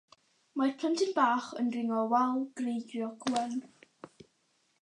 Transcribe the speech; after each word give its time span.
Mae'r 0.61 0.71
plentyn 0.83 1.11
bach 1.17 1.51
yn 1.63 1.69
dringo 1.75 2.01
wal 2.15 2.43
greigiog 2.63 3.31
wen. 3.37 3.57